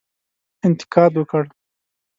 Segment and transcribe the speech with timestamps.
[0.67, 1.43] انتقاد وکړ.